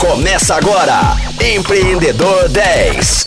Começa 0.00 0.54
agora, 0.54 0.98
Empreendedor 1.54 2.48
10. 2.48 3.26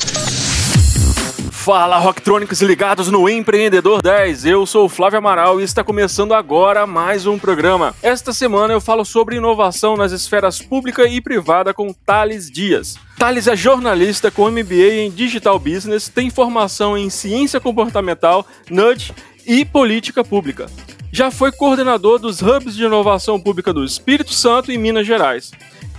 Fala, 1.52 2.00
Rocktrônicos 2.00 2.64
ligados 2.64 3.10
no 3.10 3.30
Empreendedor 3.30 4.02
10. 4.02 4.46
Eu 4.46 4.66
sou 4.66 4.86
o 4.86 4.90
Flávio 4.90 5.20
Amaral 5.20 5.62
e 5.62 5.64
está 5.64 5.84
começando 5.84 6.34
agora 6.34 6.88
mais 6.88 7.28
um 7.28 7.38
programa. 7.38 7.94
Esta 8.02 8.34
semana 8.34 8.74
eu 8.74 8.82
falo 8.82 9.06
sobre 9.06 9.36
inovação 9.36 9.96
nas 9.96 10.12
esferas 10.12 10.64
pública 10.64 11.08
e 11.08 11.22
privada 11.22 11.76
com 11.76 11.94
Thales 11.94 12.50
Dias. 12.50 12.96
Thales 13.20 13.48
é 13.48 13.56
jornalista 13.56 14.32
com 14.32 14.50
MBA 14.50 14.96
em 14.96 15.12
Digital 15.12 15.60
Business, 15.60 16.10
tem 16.10 16.32
formação 16.32 16.98
em 16.98 17.08
Ciência 17.08 17.60
Comportamental, 17.60 18.48
Nudge 18.68 19.14
e 19.46 19.64
Política 19.64 20.24
Pública. 20.24 20.66
Já 21.12 21.30
foi 21.30 21.52
coordenador 21.52 22.18
dos 22.18 22.42
Hubs 22.42 22.76
de 22.76 22.84
Inovação 22.84 23.40
Pública 23.40 23.72
do 23.72 23.86
Espírito 23.86 24.34
Santo 24.34 24.72
e 24.72 24.78
Minas 24.80 25.06
Gerais. 25.06 25.52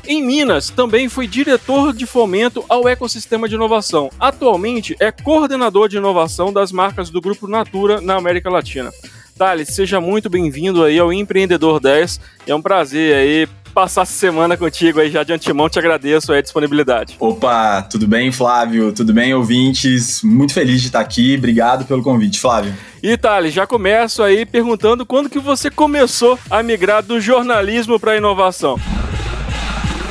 Em 0.07 0.23
Minas, 0.23 0.69
também 0.69 1.09
foi 1.09 1.27
diretor 1.27 1.93
de 1.93 2.05
fomento 2.07 2.65
ao 2.69 2.87
ecossistema 2.87 3.49
de 3.49 3.55
inovação. 3.55 4.11
Atualmente 4.21 4.95
é 5.01 5.11
coordenador 5.11 5.89
de 5.89 5.97
inovação 5.97 6.53
das 6.53 6.71
marcas 6.71 7.09
do 7.09 7.21
Grupo 7.21 7.49
Natura 7.49 8.01
na 8.01 8.17
América 8.17 8.51
Latina. 8.51 8.93
Thales, 9.37 9.69
seja 9.69 10.01
muito 10.01 10.29
bem-vindo 10.29 10.85
aí 10.85 10.99
ao 10.99 11.13
Empreendedor 11.13 11.81
10. 11.81 12.21
É 12.47 12.55
um 12.55 12.63
prazer 12.63 13.17
aí 13.17 13.49
passar 13.75 14.03
essa 14.03 14.13
semana 14.13 14.57
contigo 14.57 15.01
aí 15.01 15.11
já 15.11 15.25
de 15.25 15.33
antemão, 15.33 15.69
te 15.69 15.81
agradeço 15.81 16.33
a 16.33 16.41
disponibilidade. 16.41 17.17
Opa, 17.19 17.83
tudo 17.83 18.07
bem, 18.07 18.31
Flávio? 18.31 18.93
Tudo 18.93 19.13
bem, 19.13 19.35
ouvintes? 19.35 20.23
Muito 20.23 20.55
feliz 20.55 20.81
de 20.81 20.87
estar 20.87 21.01
aqui. 21.01 21.35
Obrigado 21.37 21.85
pelo 21.85 22.03
convite, 22.03 22.39
Flávio. 22.39 22.73
E 23.03 23.17
Thales, 23.17 23.53
já 23.53 23.67
começo 23.67 24.23
aí 24.23 24.47
perguntando 24.47 25.05
quando 25.05 25.29
que 25.29 25.41
você 25.41 25.71
começou 25.71 26.39
a 26.49 26.63
migrar 26.63 27.03
do 27.03 27.21
jornalismo 27.21 27.99
para 27.99 28.13
a 28.13 28.17
inovação. 28.17 28.79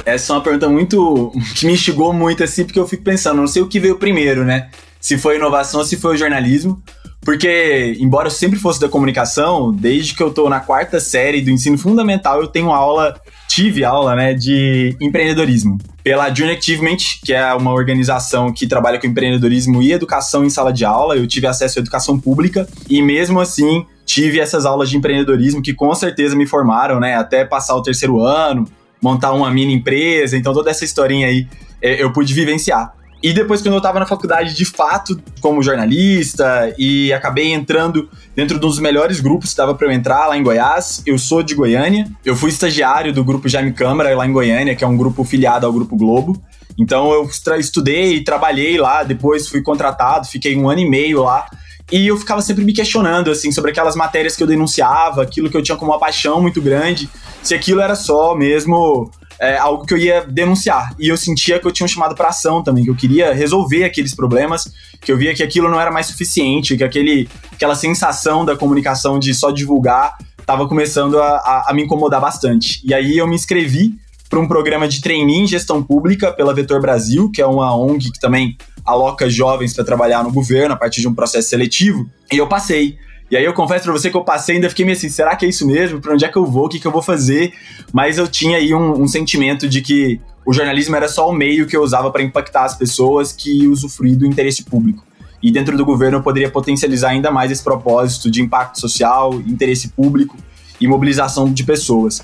Essa 0.05 0.33
é 0.33 0.35
uma 0.35 0.41
pergunta 0.41 0.69
muito. 0.69 1.31
que 1.55 1.65
me 1.65 1.73
instigou 1.73 2.13
muito, 2.13 2.43
assim, 2.43 2.63
porque 2.63 2.79
eu 2.79 2.87
fico 2.87 3.03
pensando, 3.03 3.37
não 3.37 3.47
sei 3.47 3.61
o 3.61 3.67
que 3.67 3.79
veio 3.79 3.97
primeiro, 3.97 4.43
né? 4.43 4.69
Se 4.99 5.17
foi 5.17 5.35
inovação 5.35 5.81
ou 5.81 5.85
se 5.85 5.97
foi 5.97 6.15
o 6.15 6.17
jornalismo. 6.17 6.81
Porque, 7.21 7.95
embora 7.99 8.27
eu 8.27 8.31
sempre 8.31 8.59
fosse 8.59 8.81
da 8.81 8.89
comunicação, 8.89 9.71
desde 9.71 10.13
que 10.13 10.21
eu 10.21 10.33
tô 10.33 10.49
na 10.49 10.59
quarta 10.59 10.99
série 10.99 11.41
do 11.41 11.49
ensino 11.49 11.77
fundamental, 11.77 12.41
eu 12.41 12.47
tenho 12.47 12.71
aula, 12.71 13.19
tive 13.47 13.85
aula, 13.85 14.13
né, 14.13 14.33
de 14.33 14.95
empreendedorismo. 14.99 15.77
Pela 16.03 16.33
Junior 16.33 16.57
Achievement, 16.57 16.97
que 17.23 17.31
é 17.31 17.53
uma 17.53 17.71
organização 17.71 18.51
que 18.51 18.67
trabalha 18.67 18.99
com 18.99 19.07
empreendedorismo 19.07 19.81
e 19.81 19.93
educação 19.93 20.43
em 20.43 20.49
sala 20.49 20.73
de 20.73 20.83
aula, 20.83 21.15
eu 21.15 21.25
tive 21.25 21.47
acesso 21.47 21.79
à 21.79 21.81
educação 21.81 22.19
pública 22.19 22.67
e 22.89 23.01
mesmo 23.01 23.39
assim 23.39 23.85
tive 24.05 24.41
essas 24.41 24.65
aulas 24.65 24.89
de 24.89 24.97
empreendedorismo 24.97 25.61
que 25.61 25.73
com 25.73 25.95
certeza 25.95 26.35
me 26.35 26.45
formaram, 26.45 26.99
né, 26.99 27.15
até 27.15 27.45
passar 27.45 27.75
o 27.75 27.81
terceiro 27.81 28.19
ano, 28.19 28.67
montar 29.03 29.33
uma 29.33 29.51
mini 29.51 29.73
empresa, 29.73 30.37
então 30.37 30.53
toda 30.53 30.71
essa 30.71 30.85
historinha 30.85 31.27
aí 31.27 31.45
é, 31.81 32.01
eu 32.01 32.11
pude 32.13 32.33
vivenciar. 32.33 32.93
E 33.21 33.31
depois, 33.31 33.61
quando 33.61 33.75
eu 33.75 33.77
estava 33.77 34.01
na 34.01 34.05
faculdade, 34.05 34.53
de 34.53 34.65
fato, 34.65 35.17
como 35.39 35.63
jornalista, 35.63 36.73
e 36.77 37.13
acabei 37.13 37.53
entrando 37.53 38.09
dentro 38.35 38.59
dos 38.59 38.79
melhores 38.79 39.21
grupos 39.21 39.51
que 39.51 39.57
dava 39.57 39.73
para 39.73 39.87
eu 39.87 39.91
entrar 39.93 40.27
lá 40.27 40.37
em 40.37 40.43
Goiás. 40.43 41.01
Eu 41.05 41.17
sou 41.17 41.41
de 41.41 41.55
Goiânia. 41.55 42.05
Eu 42.25 42.35
fui 42.35 42.49
estagiário 42.49 43.13
do 43.13 43.23
grupo 43.23 43.47
Jaime 43.47 43.71
Câmara 43.71 44.13
lá 44.13 44.27
em 44.27 44.33
Goiânia, 44.33 44.75
que 44.75 44.83
é 44.83 44.87
um 44.87 44.97
grupo 44.97 45.23
filiado 45.23 45.65
ao 45.65 45.71
Grupo 45.71 45.95
Globo. 45.95 46.41
Então 46.77 47.13
eu 47.13 47.29
estudei 47.57 48.15
e 48.15 48.23
trabalhei 48.25 48.77
lá, 48.77 49.03
depois 49.03 49.47
fui 49.47 49.61
contratado, 49.61 50.27
fiquei 50.27 50.57
um 50.57 50.69
ano 50.69 50.81
e 50.81 50.89
meio 50.89 51.23
lá. 51.23 51.45
E 51.91 52.07
eu 52.07 52.17
ficava 52.17 52.41
sempre 52.41 52.63
me 52.63 52.73
questionando, 52.73 53.29
assim, 53.29 53.51
sobre 53.51 53.71
aquelas 53.71 53.95
matérias 53.95 54.35
que 54.35 54.43
eu 54.43 54.47
denunciava, 54.47 55.21
aquilo 55.21 55.49
que 55.49 55.57
eu 55.57 55.61
tinha 55.61 55.77
como 55.77 55.91
uma 55.91 55.99
paixão 55.99 56.41
muito 56.41 56.61
grande, 56.61 57.09
se 57.41 57.53
aquilo 57.53 57.81
era 57.81 57.95
só 57.95 58.35
mesmo 58.35 59.11
é, 59.39 59.57
algo 59.57 59.85
que 59.85 59.93
eu 59.93 59.97
ia 59.97 60.25
denunciar. 60.25 60.95
E 60.97 61.09
eu 61.09 61.17
sentia 61.17 61.59
que 61.59 61.67
eu 61.67 61.71
tinha 61.71 61.85
um 61.85 61.87
chamado 61.87 62.15
para 62.15 62.29
ação 62.29 62.63
também, 62.63 62.83
que 62.83 62.89
eu 62.89 62.95
queria 62.95 63.33
resolver 63.33 63.83
aqueles 63.83 64.15
problemas, 64.15 64.71
que 65.01 65.11
eu 65.11 65.17
via 65.17 65.33
que 65.35 65.43
aquilo 65.43 65.69
não 65.69 65.79
era 65.79 65.91
mais 65.91 66.07
suficiente, 66.07 66.77
que 66.77 66.83
aquele, 66.83 67.29
aquela 67.51 67.75
sensação 67.75 68.45
da 68.45 68.55
comunicação 68.55 69.19
de 69.19 69.33
só 69.33 69.51
divulgar 69.51 70.17
estava 70.39 70.67
começando 70.67 71.19
a, 71.19 71.37
a, 71.37 71.65
a 71.69 71.73
me 71.73 71.83
incomodar 71.83 72.21
bastante. 72.21 72.81
E 72.83 72.93
aí 72.93 73.17
eu 73.17 73.27
me 73.27 73.35
inscrevi 73.35 73.93
para 74.29 74.39
um 74.39 74.47
programa 74.47 74.87
de 74.87 75.01
trainee 75.01 75.41
em 75.41 75.47
gestão 75.47 75.83
pública 75.83 76.31
pela 76.31 76.53
Vetor 76.53 76.81
Brasil, 76.81 77.29
que 77.29 77.41
é 77.41 77.45
uma 77.45 77.75
ONG 77.75 78.11
que 78.11 78.19
também 78.19 78.57
aloca 78.85 79.29
jovens 79.29 79.73
para 79.73 79.83
trabalhar 79.83 80.23
no 80.23 80.31
governo 80.31 80.73
a 80.73 80.77
partir 80.77 81.01
de 81.01 81.07
um 81.07 81.13
processo 81.13 81.49
seletivo, 81.49 82.09
e 82.31 82.37
eu 82.37 82.47
passei. 82.47 82.97
E 83.31 83.37
aí 83.37 83.45
eu 83.45 83.53
confesso 83.53 83.85
pra 83.85 83.93
você 83.93 84.11
que 84.11 84.17
eu 84.17 84.23
passei 84.23 84.55
ainda 84.55 84.69
fiquei 84.69 84.85
meio 84.85 84.95
assim, 84.95 85.09
será 85.09 85.35
que 85.35 85.45
é 85.45 85.49
isso 85.49 85.65
mesmo? 85.65 85.99
Pra 85.99 86.13
onde 86.13 86.23
é 86.23 86.27
que 86.27 86.37
eu 86.37 86.45
vou? 86.45 86.65
O 86.65 86.69
que, 86.69 86.79
que 86.79 86.85
eu 86.85 86.91
vou 86.91 87.01
fazer? 87.01 87.53
Mas 87.91 88.17
eu 88.17 88.27
tinha 88.27 88.57
aí 88.57 88.73
um, 88.75 89.01
um 89.01 89.07
sentimento 89.07 89.67
de 89.67 89.81
que 89.81 90.21
o 90.45 90.53
jornalismo 90.53 90.95
era 90.95 91.07
só 91.07 91.29
o 91.29 91.33
meio 91.33 91.65
que 91.65 91.75
eu 91.75 91.81
usava 91.81 92.11
para 92.11 92.21
impactar 92.21 92.65
as 92.65 92.75
pessoas 92.75 93.31
que 93.31 93.67
usufruir 93.67 94.15
do 94.15 94.25
interesse 94.25 94.63
público. 94.63 95.03
E 95.41 95.51
dentro 95.51 95.75
do 95.75 95.85
governo 95.85 96.19
eu 96.19 96.23
poderia 96.23 96.49
potencializar 96.49 97.09
ainda 97.09 97.31
mais 97.31 97.51
esse 97.51 97.63
propósito 97.63 98.29
de 98.29 98.41
impacto 98.41 98.79
social, 98.79 99.33
interesse 99.47 99.89
público 99.89 100.37
e 100.79 100.87
mobilização 100.87 101.51
de 101.51 101.63
pessoas. 101.63 102.21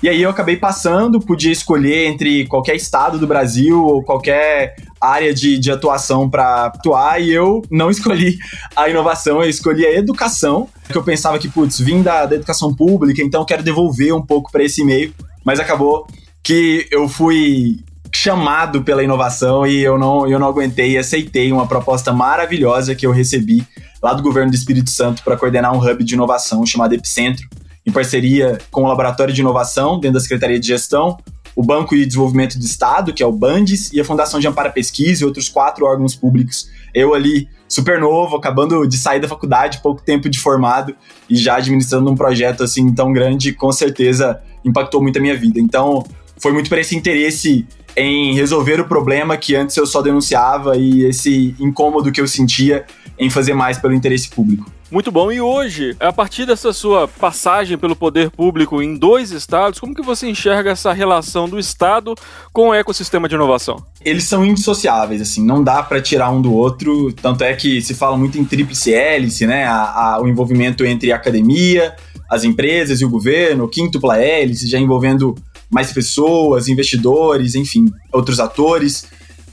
E 0.00 0.08
aí 0.08 0.22
eu 0.22 0.30
acabei 0.30 0.56
passando, 0.56 1.18
podia 1.18 1.50
escolher 1.50 2.06
entre 2.06 2.46
qualquer 2.46 2.76
estado 2.76 3.18
do 3.18 3.26
Brasil 3.26 3.84
ou 3.84 4.02
qualquer 4.02 4.76
área 5.00 5.34
de, 5.34 5.58
de 5.58 5.72
atuação 5.72 6.30
para 6.30 6.66
atuar, 6.66 7.20
e 7.20 7.32
eu 7.32 7.62
não 7.70 7.90
escolhi 7.90 8.38
a 8.76 8.88
inovação, 8.88 9.42
eu 9.42 9.50
escolhi 9.50 9.84
a 9.84 9.94
educação, 9.94 10.68
que 10.88 10.96
eu 10.96 11.02
pensava 11.02 11.38
que, 11.38 11.48
putz, 11.48 11.80
vim 11.80 12.00
da, 12.02 12.26
da 12.26 12.36
educação 12.36 12.72
pública, 12.74 13.22
então 13.22 13.44
quero 13.44 13.62
devolver 13.62 14.14
um 14.14 14.24
pouco 14.24 14.52
para 14.52 14.62
esse 14.62 14.84
meio, 14.84 15.12
mas 15.44 15.58
acabou 15.58 16.06
que 16.42 16.86
eu 16.90 17.08
fui 17.08 17.80
chamado 18.14 18.82
pela 18.82 19.02
inovação 19.02 19.66
e 19.66 19.80
eu 19.82 19.98
não, 19.98 20.26
eu 20.26 20.38
não 20.38 20.46
aguentei 20.46 20.92
e 20.92 20.98
aceitei 20.98 21.52
uma 21.52 21.66
proposta 21.66 22.12
maravilhosa 22.12 22.94
que 22.94 23.06
eu 23.06 23.12
recebi 23.12 23.66
lá 24.02 24.14
do 24.14 24.22
governo 24.22 24.50
do 24.50 24.54
Espírito 24.54 24.90
Santo 24.90 25.22
para 25.22 25.36
coordenar 25.36 25.74
um 25.74 25.78
hub 25.78 26.02
de 26.02 26.14
inovação 26.14 26.64
chamado 26.64 26.94
Epicentro, 26.94 27.46
em 27.88 27.90
parceria 27.90 28.58
com 28.70 28.82
o 28.82 28.86
Laboratório 28.86 29.32
de 29.32 29.40
Inovação, 29.40 29.98
dentro 29.98 30.14
da 30.14 30.20
Secretaria 30.20 30.60
de 30.60 30.66
Gestão, 30.66 31.16
o 31.56 31.62
Banco 31.62 31.96
de 31.96 32.04
Desenvolvimento 32.04 32.58
do 32.58 32.64
Estado, 32.64 33.14
que 33.14 33.22
é 33.22 33.26
o 33.26 33.32
Bandes, 33.32 33.90
e 33.92 33.98
a 33.98 34.04
Fundação 34.04 34.38
de 34.38 34.46
Amparo 34.46 34.68
à 34.68 34.72
Pesquisa 34.72 35.22
e 35.22 35.26
outros 35.26 35.48
quatro 35.48 35.86
órgãos 35.86 36.14
públicos. 36.14 36.68
Eu 36.94 37.14
ali, 37.14 37.48
super 37.66 37.98
novo, 37.98 38.36
acabando 38.36 38.86
de 38.86 38.98
sair 38.98 39.20
da 39.20 39.26
faculdade, 39.26 39.80
pouco 39.80 40.02
tempo 40.02 40.28
de 40.28 40.38
formado, 40.38 40.94
e 41.30 41.34
já 41.34 41.56
administrando 41.56 42.10
um 42.10 42.14
projeto 42.14 42.62
assim 42.62 42.92
tão 42.92 43.10
grande, 43.10 43.54
com 43.54 43.72
certeza 43.72 44.38
impactou 44.62 45.00
muito 45.02 45.18
a 45.18 45.22
minha 45.22 45.36
vida. 45.36 45.58
Então, 45.58 46.04
foi 46.36 46.52
muito 46.52 46.68
por 46.68 46.78
esse 46.78 46.94
interesse 46.94 47.66
em 47.98 48.34
resolver 48.34 48.80
o 48.80 48.88
problema 48.88 49.36
que 49.36 49.56
antes 49.56 49.76
eu 49.76 49.86
só 49.86 50.00
denunciava 50.00 50.76
e 50.76 51.04
esse 51.04 51.54
incômodo 51.58 52.12
que 52.12 52.20
eu 52.20 52.28
sentia 52.28 52.84
em 53.18 53.28
fazer 53.28 53.54
mais 53.54 53.78
pelo 53.78 53.94
interesse 53.94 54.30
público. 54.30 54.70
Muito 54.90 55.12
bom. 55.12 55.30
E 55.30 55.38
hoje, 55.38 55.94
a 56.00 56.10
partir 56.10 56.46
dessa 56.46 56.72
sua 56.72 57.06
passagem 57.06 57.76
pelo 57.76 57.94
poder 57.94 58.30
público 58.30 58.80
em 58.82 58.96
dois 58.96 59.32
estados, 59.32 59.78
como 59.78 59.94
que 59.94 60.00
você 60.00 60.26
enxerga 60.26 60.70
essa 60.70 60.94
relação 60.94 61.46
do 61.46 61.58
estado 61.58 62.14
com 62.54 62.68
o 62.68 62.74
ecossistema 62.74 63.28
de 63.28 63.34
inovação? 63.34 63.84
Eles 64.02 64.24
são 64.24 64.46
indissociáveis, 64.46 65.20
assim, 65.20 65.44
não 65.44 65.62
dá 65.62 65.82
para 65.82 66.00
tirar 66.00 66.30
um 66.30 66.40
do 66.40 66.54
outro. 66.54 67.12
Tanto 67.12 67.44
é 67.44 67.52
que 67.54 67.82
se 67.82 67.92
fala 67.92 68.16
muito 68.16 68.38
em 68.38 68.44
tríplice 68.44 68.94
hélice, 68.94 69.46
né? 69.46 69.66
A, 69.66 70.14
a, 70.14 70.22
o 70.22 70.28
envolvimento 70.28 70.86
entre 70.86 71.12
a 71.12 71.16
academia, 71.16 71.94
as 72.30 72.44
empresas 72.44 73.02
e 73.02 73.04
o 73.04 73.10
governo, 73.10 73.68
quíntupla 73.68 74.16
hélice, 74.16 74.68
já 74.68 74.78
envolvendo 74.78 75.34
mais 75.70 75.92
pessoas, 75.92 76.68
investidores, 76.68 77.54
enfim, 77.54 77.86
outros 78.12 78.40
atores 78.40 79.06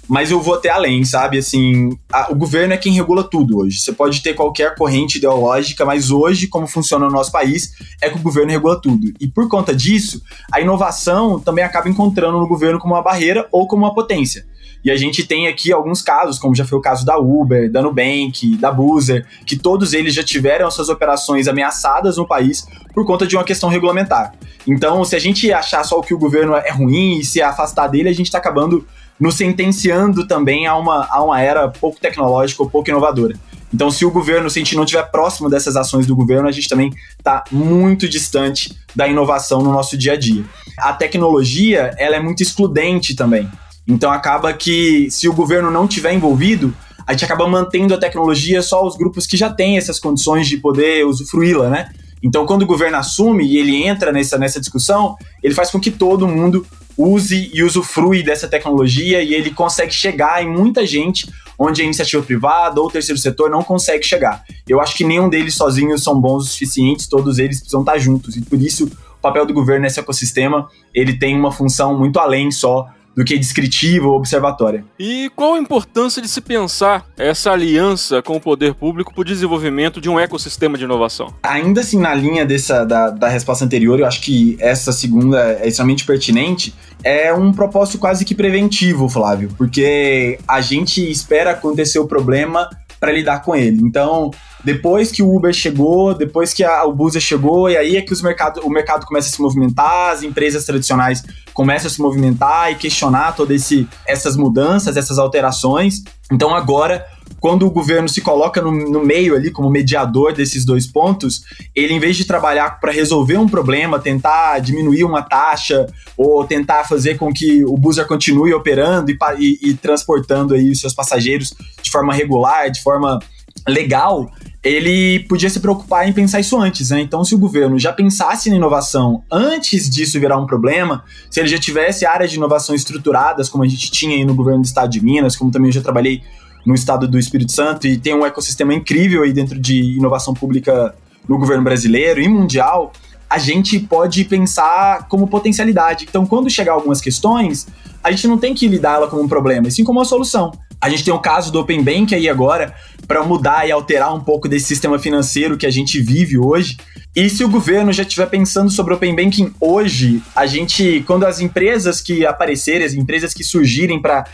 mas 0.08 0.32
eu 0.32 0.42
vou 0.42 0.56
até 0.56 0.70
além, 0.70 1.04
sabe? 1.04 1.38
Assim, 1.38 1.98
a, 2.12 2.32
o 2.32 2.36
governo 2.36 2.74
é 2.74 2.78
quem 2.78 2.94
regula 2.94 3.24
tudo 3.24 3.60
hoje. 3.60 3.80
Você 3.80 3.92
pode 3.92 4.22
ter 4.22 4.34
qualquer 4.34 4.76
corrente 4.76 5.18
ideológica, 5.18 5.86
mas 5.86 6.12
hoje, 6.12 6.48
como 6.48 6.68
funciona 6.68 7.06
no 7.06 7.12
nosso 7.12 7.32
país, 7.32 7.74
é 8.02 8.10
que 8.10 8.18
o 8.18 8.22
governo 8.22 8.52
regula 8.52 8.80
tudo. 8.80 9.12
E 9.20 9.28
por 9.28 9.48
conta 9.50 9.76
disso, 9.76 10.22
a 10.52 10.62
inovação 10.62 11.40
também 11.40 11.64
acaba 11.64 11.90
encontrando 11.90 12.40
no 12.40 12.48
governo 12.48 12.80
como 12.80 12.94
uma 12.94 13.02
barreira 13.02 13.48
ou 13.52 13.68
como 13.68 13.84
uma 13.84 13.94
potência. 13.94 14.46
E 14.86 14.92
a 14.92 14.96
gente 14.96 15.26
tem 15.26 15.48
aqui 15.48 15.74
alguns 15.74 16.04
casos, 16.04 16.38
como 16.38 16.54
já 16.54 16.64
foi 16.64 16.78
o 16.78 16.82
caso 16.82 17.04
da 17.04 17.18
Uber, 17.18 17.72
da 17.72 17.82
Nubank, 17.82 18.56
da 18.58 18.72
Boozer, 18.72 19.26
que 19.44 19.58
todos 19.58 19.94
eles 19.94 20.14
já 20.14 20.24
tiveram 20.24 20.70
suas 20.70 20.90
operações 20.90 21.48
ameaçadas 21.48 22.18
no 22.18 22.28
país 22.28 22.68
por 22.94 23.04
conta 23.04 23.26
de 23.26 23.36
uma 23.36 23.44
questão 23.44 23.68
regulamentar. 23.68 24.36
Então, 24.68 25.04
se 25.04 25.16
a 25.16 25.20
gente 25.20 25.52
achar 25.52 25.84
só 25.84 25.98
o 25.98 26.04
que 26.04 26.14
o 26.14 26.20
governo 26.20 26.54
é 26.54 26.70
ruim 26.70 27.18
e 27.18 27.26
se 27.26 27.42
afastar 27.42 27.88
dele, 27.88 28.10
a 28.10 28.14
gente 28.14 28.28
está 28.28 28.38
acabando 28.38 28.86
nos 29.20 29.34
sentenciando 29.34 30.28
também 30.28 30.68
a 30.68 30.76
uma, 30.76 31.08
a 31.10 31.24
uma 31.24 31.42
era 31.42 31.68
pouco 31.68 32.00
tecnológica 32.00 32.62
ou 32.62 32.70
pouco 32.70 32.88
inovadora. 32.88 33.34
Então, 33.74 33.90
se 33.90 34.06
o 34.06 34.12
governo, 34.12 34.52
se 34.52 34.60
a 34.60 34.64
gente 34.64 34.76
não 34.76 34.84
estiver 34.84 35.04
próximo 35.10 35.50
dessas 35.50 35.76
ações 35.76 36.06
do 36.06 36.16
governo, 36.16 36.48
a 36.48 36.52
gente 36.52 36.70
também 36.70 36.94
está 37.18 37.44
muito 37.52 38.08
distante 38.08 38.78
da 38.96 39.08
inovação 39.08 39.62
no 39.62 39.72
nosso 39.72 39.98
dia 39.98 40.14
a 40.14 40.16
dia. 40.16 40.44
A 40.78 40.94
tecnologia, 40.94 41.92
ela 41.98 42.16
é 42.16 42.20
muito 42.20 42.44
excludente 42.44 43.16
também. 43.16 43.50
Então, 43.88 44.12
acaba 44.12 44.52
que 44.54 45.10
se 45.12 45.28
o 45.28 45.34
governo 45.34 45.70
não 45.70 45.86
estiver 45.86 46.14
envolvido, 46.14 46.74
a 47.06 47.12
gente 47.14 47.26
acaba 47.26 47.48
mantendo 47.48 47.94
a 47.94 48.00
tecnologia 48.00 48.62
só 48.62 48.86
os 48.86 48.98
grupos 48.98 49.28
que 49.28 49.38
já 49.38 49.50
têm 49.50 49.78
essas 49.78 50.00
condições 50.00 50.48
de 50.48 50.58
poder 50.58 51.06
usufruí-la, 51.06 51.70
né? 51.70 51.90
Então, 52.24 52.46
quando 52.46 52.64
o 52.64 52.66
governo 52.66 52.98
assume 52.98 53.46
e 53.46 53.58
ele 53.58 53.84
entra 53.84 54.12
nessa, 54.12 54.38
nessa 54.38 54.60
discussão, 54.60 55.16
ele 55.44 55.54
faz 55.54 55.70
com 55.70 55.80
que 55.80 55.92
todo 55.92 56.28
mundo 56.28 56.66
use 56.98 57.52
e 57.54 57.62
usufrui 57.62 58.24
dessa 58.24 58.48
tecnologia 58.48 59.22
e 59.22 59.34
ele 59.34 59.52
consegue 59.52 59.94
chegar 59.94 60.44
em 60.44 60.50
muita 60.50 60.86
gente 60.86 61.30
onde 61.58 61.82
a 61.82 61.86
iniciativa 61.86 62.24
privada 62.24 62.82
ou 62.82 62.88
o 62.88 62.92
terceiro 62.92 63.20
setor 63.20 63.50
não 63.50 63.62
consegue 63.62 64.04
chegar. 64.04 64.44
Eu 64.68 64.82
acho 64.82 64.96
que 64.96 65.04
nenhum 65.04 65.30
deles 65.30 65.56
sozinhos 65.56 66.04
são 66.04 66.20
bons 66.20 66.46
o 66.46 66.48
suficiente, 66.48 67.10
todos 67.10 67.38
eles 67.38 67.60
precisam 67.60 67.82
estar 67.82 67.98
juntos 67.98 68.36
e 68.36 68.42
por 68.42 68.62
isso 68.62 68.86
o 68.86 69.22
papel 69.22 69.46
do 69.46 69.54
governo 69.54 69.84
nesse 69.84 70.00
ecossistema 70.00 70.68
ele 70.94 71.18
tem 71.18 71.38
uma 71.38 71.52
função 71.52 71.98
muito 71.98 72.20
além 72.20 72.52
só 72.52 72.88
do 73.16 73.24
que 73.24 73.38
descritiva 73.38 74.08
ou 74.08 74.16
observatória. 74.16 74.84
E 75.00 75.32
qual 75.36 75.54
a 75.54 75.60
importância 75.60 76.22
de 76.22 76.28
se 76.28 76.42
pensar 76.42 77.06
essa 77.18 77.52
aliança 77.52 78.22
com 78.22 78.36
o 78.36 78.42
poder 78.42 78.74
público 78.74 79.14
para 79.14 79.22
o 79.22 79.26
desenvolvimento 79.26 80.02
de 80.02 80.10
um 80.10 80.20
ecossistema 80.20 80.78
de 80.78 80.84
inovação? 80.84 81.34
Ainda 81.42 81.82
assim, 81.82 82.00
na 82.00 82.14
linha 82.14 82.46
dessa, 82.46 82.84
da, 82.84 83.10
da 83.10 83.28
resposta 83.30 83.64
anterior, 83.64 84.00
eu 84.00 84.06
acho 84.06 84.22
que 84.22 84.58
essa 84.60 84.92
segunda 84.92 85.42
é 85.62 85.68
extremamente 85.68 86.06
pertinente. 86.06 86.76
É 87.04 87.34
um 87.34 87.54
propósito 87.54 87.98
quase 87.98 88.26
que 88.26 88.36
preventivo, 88.36 89.08
Flávio, 89.08 89.50
porque 89.58 90.38
a 90.48 90.60
gente 90.60 91.10
espera 91.10 91.52
acontecer 91.52 92.00
o 92.00 92.08
problema 92.08 92.70
para 93.00 93.12
lidar 93.12 93.42
com 93.42 93.56
ele. 93.56 93.82
Então, 93.82 94.32
depois 94.66 95.12
que 95.12 95.22
o 95.22 95.32
Uber 95.34 95.54
chegou, 95.54 96.16
depois 96.16 96.52
que 96.52 96.64
a, 96.64 96.84
o 96.86 96.92
Busa 96.92 97.20
chegou, 97.20 97.70
e 97.70 97.78
aí 97.78 97.98
é 97.98 98.02
que 98.02 98.12
os 98.12 98.20
mercado, 98.20 98.62
o 98.62 98.70
mercado 98.70 99.06
começa 99.06 99.30
a 99.30 99.32
se 99.32 99.40
movimentar, 99.40 100.12
as 100.12 100.24
empresas 100.24 100.66
tradicionais 100.66 101.24
começam 101.54 101.88
a 101.88 101.92
se 101.92 102.02
movimentar 102.02 102.72
e 102.72 102.76
questionar 102.76 103.36
todas 103.36 103.70
essas 104.08 104.36
mudanças, 104.36 104.98
essas 104.98 105.20
alterações. 105.20 106.02
Então 106.32 106.56
agora, 106.56 107.06
quando 107.40 107.68
o 107.68 107.70
governo 107.70 108.10
se 108.10 108.22
coloca 108.22 108.60
no, 108.60 108.72
no 108.72 109.06
meio 109.06 109.36
ali 109.36 109.52
como 109.52 109.70
mediador 109.70 110.34
desses 110.34 110.66
dois 110.66 110.88
pontos, 110.88 111.44
ele 111.76 111.94
em 111.94 112.00
vez 112.00 112.18
de 112.18 112.26
trabalhar 112.26 112.80
para 112.80 112.92
resolver 112.92 113.38
um 113.38 113.48
problema, 113.48 114.00
tentar 114.00 114.58
diminuir 114.58 115.04
uma 115.04 115.22
taxa 115.22 115.86
ou 116.18 116.44
tentar 116.44 116.86
fazer 116.86 117.20
com 117.20 117.32
que 117.32 117.64
o 117.64 117.78
Busa 117.78 118.04
continue 118.04 118.52
operando 118.52 119.12
e, 119.12 119.18
e, 119.38 119.70
e 119.70 119.74
transportando 119.76 120.56
aí 120.56 120.72
os 120.72 120.80
seus 120.80 120.96
passageiros 120.96 121.54
de 121.84 121.92
forma 121.92 122.12
regular, 122.16 122.72
de 122.72 122.82
forma 122.82 123.20
legal, 123.68 124.30
ele 124.66 125.20
podia 125.30 125.48
se 125.48 125.60
preocupar 125.60 126.10
em 126.10 126.12
pensar 126.12 126.40
isso 126.40 126.60
antes, 126.60 126.90
né? 126.90 127.00
Então, 127.00 127.24
se 127.24 127.36
o 127.36 127.38
governo 127.38 127.78
já 127.78 127.94
pensasse 127.94 128.50
na 128.50 128.56
inovação 128.56 129.24
antes 129.32 129.88
disso 129.88 130.20
virar 130.20 130.40
um 130.40 130.48
problema, 130.48 131.04
se 131.30 131.40
ele 131.40 131.48
já 131.48 131.60
tivesse 131.60 132.04
áreas 132.04 132.32
de 132.32 132.38
inovação 132.38 132.74
estruturadas, 132.74 133.48
como 133.48 133.64
a 133.64 133.68
gente 133.68 133.92
tinha 133.92 134.16
aí 134.16 134.26
no 134.26 134.34
governo 134.34 134.64
do 134.64 134.66
estado 134.66 134.90
de 134.90 135.06
Minas, 135.06 135.36
como 135.36 135.52
também 135.52 135.70
eu 135.70 135.74
já 135.74 135.82
trabalhei 135.82 136.24
no 136.66 136.74
estado 136.74 137.08
do 137.08 137.20
Espírito 137.20 137.52
Santo, 137.52 137.86
e 137.86 137.96
tem 137.96 138.16
um 138.16 138.26
ecossistema 138.26 138.74
incrível 138.74 139.22
aí 139.22 139.32
dentro 139.32 139.60
de 139.60 139.98
inovação 139.98 140.34
pública 140.34 140.96
no 141.30 141.38
governo 141.38 141.64
brasileiro 141.64 142.20
e 142.20 142.28
mundial, 142.28 142.92
a 143.30 143.38
gente 143.38 143.80
pode 143.80 144.24
pensar 144.26 145.08
como 145.08 145.28
potencialidade. 145.28 146.08
Então, 146.10 146.26
quando 146.26 146.50
chegar 146.50 146.74
algumas 146.74 147.00
questões, 147.00 147.68
a 148.04 148.10
gente 148.10 148.28
não 148.28 148.40
tem 148.40 148.56
que 148.56 148.68
lidar 148.68 148.96
ela 148.96 149.08
como 149.08 149.22
um 149.22 149.28
problema, 149.28 149.68
e 149.68 149.72
sim 149.72 149.84
como 149.84 150.00
uma 150.00 150.06
solução. 150.06 150.52
A 150.82 150.90
gente 150.90 151.04
tem 151.04 151.14
o 151.14 151.20
caso 151.20 151.52
do 151.52 151.60
Open 151.60 151.84
Bank 151.84 152.14
aí 152.14 152.30
agora, 152.30 152.76
para 153.08 153.24
mudar 153.24 153.68
e 153.68 153.72
alterar 153.72 154.14
um 154.14 154.20
pouco 154.20 154.48
desse 154.48 154.66
sistema 154.66 155.00
financeiro 155.00 155.58
que 155.58 155.66
a 155.66 155.72
gente 155.72 156.02
vive 156.02 156.38
hoje. 156.38 156.78
E 157.16 157.30
se 157.30 157.46
o 157.46 157.50
governo 157.50 157.94
já 157.94 158.04
estiver 158.04 158.26
pensando 158.26 158.70
sobre 158.70 158.94
o 158.94 158.98
Open 158.98 159.16
Banking 159.16 159.54
hoje, 159.62 160.22
a 160.36 160.46
gente, 160.46 161.02
quando 161.08 161.26
as 161.26 161.40
empresas 161.40 162.02
que 162.02 162.26
aparecerem, 162.26 162.86
as 162.86 162.94
empresas 162.94 163.34
que 163.34 163.42
surgirem 163.42 164.02
para 164.02 164.26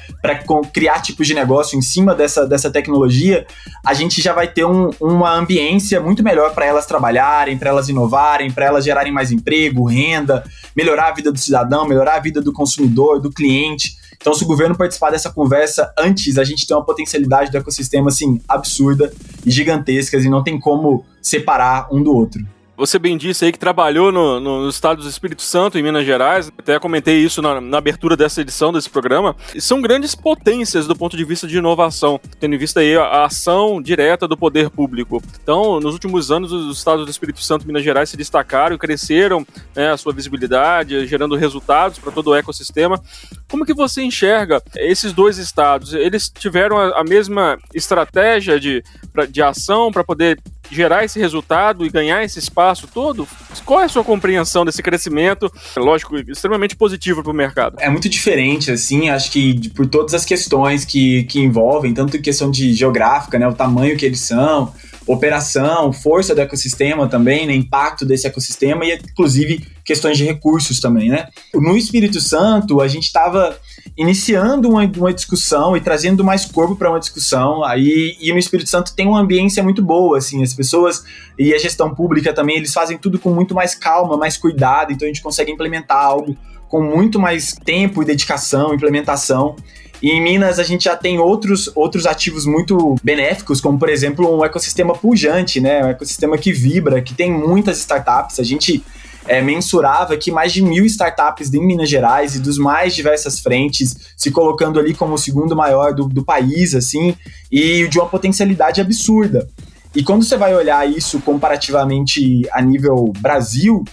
criar 0.73 0.99
tipos 0.99 1.27
de 1.27 1.35
negócio 1.35 1.77
em 1.77 1.81
cima 1.81 2.15
dessa, 2.15 2.47
dessa 2.47 2.71
tecnologia, 2.71 3.45
a 3.85 3.93
gente 3.93 4.19
já 4.19 4.33
vai 4.33 4.47
ter 4.47 4.65
um, 4.65 4.89
uma 4.99 5.31
ambiência 5.31 6.01
muito 6.01 6.23
melhor 6.23 6.55
para 6.55 6.65
elas 6.65 6.87
trabalharem, 6.87 7.55
para 7.55 7.69
elas 7.69 7.87
inovarem, 7.87 8.49
para 8.49 8.65
elas 8.65 8.83
gerarem 8.83 9.13
mais 9.13 9.31
emprego, 9.31 9.85
renda, 9.85 10.43
melhorar 10.75 11.09
a 11.09 11.13
vida 11.13 11.31
do 11.31 11.37
cidadão, 11.37 11.87
melhorar 11.87 12.15
a 12.15 12.19
vida 12.19 12.41
do 12.41 12.51
consumidor, 12.51 13.21
do 13.21 13.31
cliente. 13.31 14.00
Então, 14.21 14.35
se 14.35 14.43
o 14.43 14.47
governo 14.47 14.77
participar 14.77 15.09
dessa 15.09 15.31
conversa 15.31 15.91
antes, 15.97 16.37
a 16.37 16.43
gente 16.43 16.65
tem 16.65 16.77
uma 16.77 16.85
potencialidade 16.85 17.51
do 17.51 17.57
ecossistema 17.57 18.09
assim 18.09 18.39
absurda 18.47 19.11
e 19.43 19.49
gigantescas 19.49 20.23
e 20.23 20.29
não 20.29 20.43
tem 20.43 20.59
como 20.59 21.03
separar 21.19 21.87
um 21.91 22.01
do 22.01 22.13
outro. 22.13 22.45
Você 22.81 22.97
bem 22.97 23.15
disse 23.15 23.45
aí 23.45 23.51
que 23.51 23.59
trabalhou 23.59 24.11
no, 24.11 24.39
no, 24.39 24.67
estado 24.67 25.03
do 25.03 25.07
Espírito 25.07 25.43
Santo, 25.43 25.77
em 25.77 25.83
Minas 25.83 26.03
Gerais, 26.03 26.51
até 26.57 26.79
comentei 26.79 27.19
isso 27.19 27.39
na, 27.39 27.61
na, 27.61 27.77
abertura 27.77 28.17
dessa 28.17 28.41
edição 28.41 28.73
desse 28.73 28.89
programa. 28.89 29.35
E 29.53 29.61
são 29.61 29.79
grandes 29.83 30.15
potências 30.15 30.87
do 30.87 30.95
ponto 30.95 31.15
de 31.15 31.23
vista 31.23 31.47
de 31.47 31.59
inovação, 31.59 32.19
tendo 32.39 32.55
em 32.55 32.57
vista 32.57 32.79
aí 32.79 32.97
a, 32.97 33.03
a 33.03 33.25
ação 33.25 33.79
direta 33.79 34.27
do 34.27 34.35
poder 34.35 34.71
público. 34.71 35.21
Então, 35.43 35.79
nos 35.79 35.93
últimos 35.93 36.31
anos, 36.31 36.51
os 36.51 36.75
estados 36.75 37.05
do 37.05 37.11
Espírito 37.11 37.43
Santo 37.43 37.65
e 37.65 37.67
Minas 37.67 37.83
Gerais 37.83 38.09
se 38.09 38.17
destacaram 38.17 38.75
cresceram 38.79 39.45
né, 39.75 39.91
a 39.91 39.97
sua 39.97 40.11
visibilidade, 40.11 41.05
gerando 41.05 41.35
resultados 41.35 41.99
para 41.99 42.11
todo 42.11 42.31
o 42.31 42.35
ecossistema. 42.35 42.99
Como 43.47 43.63
que 43.63 43.75
você 43.75 44.01
enxerga 44.01 44.59
esses 44.75 45.13
dois 45.13 45.37
estados? 45.37 45.93
Eles 45.93 46.31
tiveram 46.35 46.79
a, 46.79 47.01
a 47.01 47.03
mesma 47.03 47.59
estratégia 47.75 48.59
de, 48.59 48.83
pra, 49.13 49.27
de 49.27 49.39
ação 49.39 49.91
para 49.91 50.03
poder 50.03 50.39
gerar 50.71 51.03
esse 51.03 51.19
resultado 51.19 51.85
e 51.85 51.89
ganhar 51.89 52.23
esse 52.23 52.39
espaço 52.39 52.87
todo? 52.91 53.27
Qual 53.65 53.81
é 53.81 53.85
a 53.85 53.89
sua 53.89 54.03
compreensão 54.03 54.63
desse 54.65 54.81
crescimento, 54.81 55.51
lógico, 55.75 56.17
extremamente 56.17 56.75
positivo 56.75 57.21
para 57.21 57.31
o 57.31 57.35
mercado? 57.35 57.75
É 57.79 57.89
muito 57.89 58.07
diferente, 58.07 58.71
assim, 58.71 59.09
acho 59.09 59.31
que 59.31 59.69
por 59.69 59.85
todas 59.87 60.13
as 60.13 60.25
questões 60.25 60.85
que, 60.85 61.23
que 61.25 61.39
envolvem, 61.39 61.93
tanto 61.93 62.19
questão 62.21 62.49
de 62.49 62.73
geográfica, 62.73 63.37
né, 63.37 63.47
o 63.47 63.53
tamanho 63.53 63.97
que 63.97 64.05
eles 64.05 64.21
são, 64.21 64.73
operação, 65.07 65.91
força 65.91 66.35
do 66.35 66.41
ecossistema 66.41 67.07
também, 67.07 67.47
né, 67.47 67.55
impacto 67.55 68.05
desse 68.05 68.27
ecossistema 68.27 68.85
e, 68.85 68.93
inclusive, 68.93 69.65
questões 69.83 70.17
de 70.17 70.23
recursos 70.23 70.79
também, 70.79 71.09
né? 71.09 71.27
No 71.53 71.75
Espírito 71.75 72.21
Santo, 72.21 72.79
a 72.79 72.87
gente 72.87 73.05
estava 73.05 73.57
iniciando 73.97 74.69
uma, 74.69 74.83
uma, 74.83 75.13
discussão 75.13 75.75
e 75.75 75.81
trazendo 75.81 76.23
mais 76.23 76.45
corpo 76.45 76.75
para 76.75 76.89
uma 76.89 76.99
discussão. 76.99 77.63
Aí, 77.63 78.15
e 78.19 78.31
no 78.31 78.37
Espírito 78.37 78.69
Santo 78.69 78.95
tem 78.95 79.07
uma 79.07 79.19
ambiência 79.19 79.63
muito 79.63 79.81
boa, 79.81 80.17
assim, 80.17 80.43
as 80.43 80.53
pessoas 80.53 81.03
e 81.37 81.53
a 81.53 81.57
gestão 81.57 81.93
pública 81.93 82.33
também, 82.33 82.57
eles 82.57 82.73
fazem 82.73 82.97
tudo 82.97 83.19
com 83.19 83.31
muito 83.33 83.55
mais 83.55 83.73
calma, 83.75 84.17
mais 84.17 84.37
cuidado, 84.37 84.93
então 84.93 85.05
a 85.05 85.09
gente 85.09 85.21
consegue 85.21 85.51
implementar 85.51 85.97
algo 85.97 86.37
com 86.67 86.81
muito 86.81 87.19
mais 87.19 87.53
tempo 87.65 88.01
e 88.01 88.05
dedicação, 88.05 88.73
implementação. 88.73 89.57
E 90.01 90.09
em 90.09 90.21
Minas 90.21 90.57
a 90.57 90.63
gente 90.63 90.85
já 90.85 90.95
tem 90.95 91.19
outros, 91.19 91.71
outros 91.75 92.05
ativos 92.05 92.45
muito 92.45 92.95
benéficos, 93.03 93.61
como 93.61 93.77
por 93.77 93.89
exemplo 93.89 94.35
um 94.35 94.43
ecossistema 94.43 94.93
pujante, 94.93 95.59
né? 95.61 95.85
Um 95.85 95.89
ecossistema 95.89 96.37
que 96.37 96.51
vibra, 96.51 97.01
que 97.01 97.13
tem 97.13 97.31
muitas 97.31 97.77
startups. 97.77 98.39
A 98.39 98.43
gente 98.43 98.83
é, 99.27 99.41
mensurava 99.41 100.17
que 100.17 100.31
mais 100.31 100.51
de 100.51 100.61
mil 100.61 100.85
startups 100.85 101.53
em 101.53 101.65
Minas 101.65 101.89
Gerais 101.89 102.35
e 102.35 102.39
dos 102.39 102.57
mais 102.57 102.95
diversas 102.95 103.39
frentes, 103.39 103.95
se 104.17 104.31
colocando 104.31 104.79
ali 104.79 104.93
como 104.93 105.13
o 105.13 105.17
segundo 105.17 105.55
maior 105.55 105.93
do, 105.93 106.07
do 106.07 106.25
país, 106.25 106.73
assim, 106.73 107.15
e 107.51 107.87
de 107.87 107.99
uma 107.99 108.09
potencialidade 108.09 108.81
absurda. 108.81 109.47
E 109.93 110.03
quando 110.03 110.23
você 110.23 110.37
vai 110.37 110.55
olhar 110.55 110.89
isso 110.89 111.19
comparativamente 111.19 112.47
a 112.51 112.61
nível 112.61 113.11
Brasil, 113.19 113.83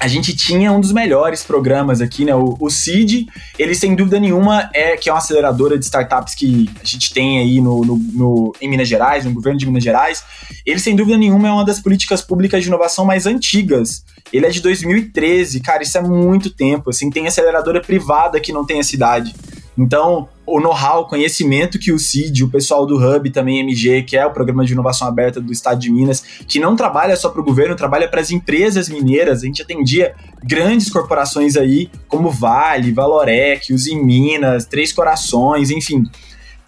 a 0.00 0.08
gente 0.08 0.34
tinha 0.34 0.72
um 0.72 0.80
dos 0.80 0.92
melhores 0.92 1.42
programas 1.42 2.00
aqui, 2.00 2.24
né? 2.24 2.34
O, 2.34 2.56
o 2.58 2.70
CID, 2.70 3.28
ele 3.58 3.74
sem 3.74 3.94
dúvida 3.94 4.18
nenhuma 4.18 4.70
é 4.72 4.96
que 4.96 5.10
é 5.10 5.12
uma 5.12 5.18
aceleradora 5.18 5.78
de 5.78 5.84
startups 5.84 6.34
que 6.34 6.70
a 6.82 6.86
gente 6.86 7.12
tem 7.12 7.38
aí 7.38 7.60
no, 7.60 7.84
no, 7.84 7.96
no, 7.96 8.56
em 8.62 8.68
Minas 8.68 8.88
Gerais, 8.88 9.26
no 9.26 9.34
governo 9.34 9.58
de 9.58 9.66
Minas 9.66 9.84
Gerais. 9.84 10.24
Ele 10.64 10.78
sem 10.78 10.96
dúvida 10.96 11.18
nenhuma 11.18 11.48
é 11.48 11.52
uma 11.52 11.66
das 11.66 11.80
políticas 11.80 12.22
públicas 12.22 12.62
de 12.62 12.68
inovação 12.68 13.04
mais 13.04 13.26
antigas. 13.26 14.02
Ele 14.32 14.46
é 14.46 14.48
de 14.48 14.62
2013, 14.62 15.60
cara, 15.60 15.82
isso 15.82 15.98
é 15.98 16.02
muito 16.02 16.48
tempo. 16.48 16.88
Assim, 16.88 17.10
tem 17.10 17.26
aceleradora 17.26 17.82
privada 17.82 18.40
que 18.40 18.54
não 18.54 18.64
tem 18.64 18.80
a 18.80 18.84
cidade. 18.84 19.34
Então, 19.76 20.28
o 20.50 20.60
know-how, 20.60 21.06
conhecimento 21.06 21.78
que 21.78 21.92
o 21.92 21.98
CID, 21.98 22.44
o 22.44 22.50
pessoal 22.50 22.84
do 22.84 22.96
Hub, 22.96 23.30
também 23.30 23.60
MG, 23.60 24.02
que 24.02 24.16
é 24.16 24.26
o 24.26 24.30
Programa 24.32 24.64
de 24.64 24.72
Inovação 24.72 25.06
Aberta 25.06 25.40
do 25.40 25.52
Estado 25.52 25.80
de 25.80 25.90
Minas, 25.90 26.22
que 26.46 26.58
não 26.58 26.74
trabalha 26.74 27.16
só 27.16 27.28
para 27.28 27.40
o 27.40 27.44
governo, 27.44 27.76
trabalha 27.76 28.08
para 28.08 28.20
as 28.20 28.30
empresas 28.30 28.88
mineiras. 28.88 29.42
A 29.42 29.46
gente 29.46 29.62
atendia 29.62 30.14
grandes 30.42 30.90
corporações 30.90 31.56
aí, 31.56 31.90
como 32.08 32.30
Vale, 32.30 32.92
Valorec, 32.92 33.72
Uzi 33.72 33.94
Minas, 33.94 34.64
Três 34.66 34.92
Corações, 34.92 35.70
enfim 35.70 36.04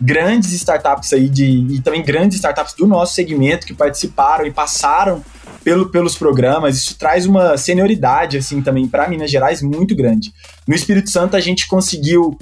grandes 0.05 0.53
startups 0.53 1.13
aí 1.13 1.29
de 1.29 1.45
e 1.45 1.81
também 1.81 2.03
grandes 2.03 2.37
startups 2.39 2.75
do 2.75 2.89
nosso 2.89 3.15
segmento 3.15 3.65
que 3.65 3.73
participaram 3.73 4.45
e 4.45 4.51
passaram 4.51 5.23
pelo, 5.63 5.89
pelos 5.89 6.17
programas. 6.17 6.77
Isso 6.77 6.99
traz 6.99 7.25
uma 7.25 7.57
senioridade 7.57 8.37
assim 8.37 8.61
também 8.61 8.89
para 8.89 9.09
Minas 9.09 9.31
Gerais 9.31 9.63
muito 9.63 9.95
grande. 9.95 10.33
No 10.67 10.75
Espírito 10.75 11.11
Santo 11.11 11.37
a 11.37 11.41
gente 11.41 11.69
conseguiu 11.69 12.37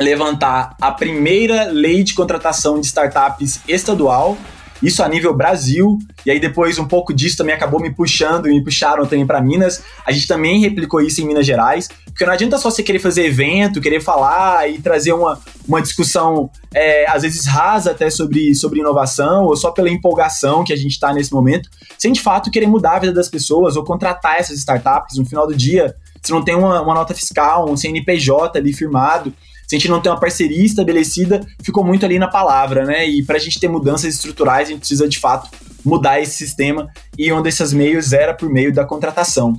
levantar 0.00 0.76
a 0.80 0.92
primeira 0.92 1.64
lei 1.64 2.02
de 2.02 2.14
contratação 2.14 2.80
de 2.80 2.86
startups 2.86 3.60
estadual, 3.66 4.36
isso 4.82 5.02
a 5.02 5.08
nível 5.08 5.34
Brasil, 5.34 5.98
e 6.24 6.30
aí 6.30 6.38
depois 6.38 6.78
um 6.78 6.86
pouco 6.86 7.12
disso 7.12 7.36
também 7.36 7.54
acabou 7.54 7.80
me 7.80 7.92
puxando 7.92 8.48
e 8.48 8.52
me 8.52 8.62
puxaram 8.62 9.04
também 9.06 9.26
para 9.26 9.40
Minas. 9.40 9.82
A 10.06 10.12
gente 10.12 10.28
também 10.28 10.60
replicou 10.60 11.00
isso 11.00 11.20
em 11.20 11.26
Minas 11.26 11.44
Gerais, 11.44 11.88
porque 12.06 12.24
não 12.24 12.32
adianta 12.32 12.58
só 12.58 12.70
você 12.70 12.82
querer 12.82 13.00
fazer 13.00 13.24
evento, 13.24 13.80
querer 13.80 14.00
falar 14.00 14.70
e 14.70 14.80
trazer 14.80 15.12
uma, 15.12 15.40
uma 15.66 15.82
discussão, 15.82 16.50
é, 16.72 17.08
às 17.10 17.22
vezes 17.22 17.46
rasa 17.46 17.90
até 17.90 18.08
sobre, 18.08 18.54
sobre 18.54 18.80
inovação, 18.80 19.44
ou 19.44 19.56
só 19.56 19.72
pela 19.72 19.90
empolgação 19.90 20.62
que 20.62 20.72
a 20.72 20.76
gente 20.76 20.92
está 20.92 21.12
nesse 21.12 21.32
momento, 21.32 21.68
sem 21.98 22.12
de 22.12 22.20
fato 22.20 22.50
querer 22.50 22.66
mudar 22.66 22.96
a 22.96 22.98
vida 23.00 23.12
das 23.12 23.28
pessoas 23.28 23.76
ou 23.76 23.84
contratar 23.84 24.36
essas 24.36 24.58
startups. 24.58 25.18
No 25.18 25.24
final 25.24 25.46
do 25.46 25.56
dia, 25.56 25.94
se 26.22 26.30
não 26.30 26.44
tem 26.44 26.54
uma, 26.54 26.80
uma 26.80 26.94
nota 26.94 27.14
fiscal, 27.14 27.68
um 27.68 27.76
CNPJ 27.76 28.58
ali 28.58 28.72
firmado, 28.72 29.32
se 29.68 29.76
a 29.76 29.78
gente 29.78 29.90
não 29.90 30.00
tem 30.00 30.10
uma 30.10 30.18
parceria 30.18 30.64
estabelecida, 30.64 31.46
ficou 31.62 31.84
muito 31.84 32.06
ali 32.06 32.18
na 32.18 32.26
palavra, 32.26 32.86
né? 32.86 33.06
E 33.06 33.22
para 33.22 33.36
a 33.36 33.38
gente 33.38 33.60
ter 33.60 33.68
mudanças 33.68 34.14
estruturais, 34.14 34.66
a 34.66 34.70
gente 34.70 34.80
precisa 34.80 35.06
de 35.06 35.18
fato 35.18 35.50
mudar 35.84 36.20
esse 36.20 36.36
sistema 36.36 36.88
e 37.18 37.30
um 37.30 37.42
desses 37.42 37.72
meios 37.74 38.14
era 38.14 38.32
por 38.32 38.48
meio 38.48 38.72
da 38.72 38.84
contratação. 38.86 39.54